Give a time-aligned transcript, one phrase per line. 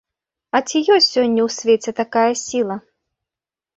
[0.55, 2.77] А ці ёсць сёння ў свеце такая сіла?